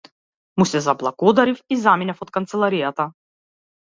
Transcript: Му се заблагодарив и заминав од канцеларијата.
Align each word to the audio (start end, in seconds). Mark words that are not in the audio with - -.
Му 0.61 0.65
се 0.69 0.79
заблагодарив 0.85 1.59
и 1.75 1.77
заминав 1.83 2.23
од 2.27 2.33
канцеларијата. 2.39 3.07